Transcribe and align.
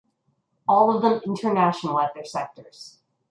All 0.67 0.89
of 0.95 1.03
them 1.03 1.21
international 1.25 1.99
at 1.99 2.15
their 2.15 2.25
sectors. 2.25 2.97